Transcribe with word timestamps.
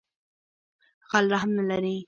غل 1.11 1.25
رحم 1.33 1.49
نه 1.57 1.63
لری 1.69 1.97